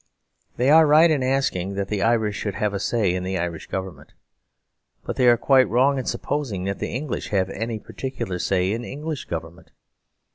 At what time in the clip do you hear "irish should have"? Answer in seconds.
2.01-2.73